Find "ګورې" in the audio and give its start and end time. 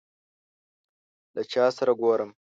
2.01-2.25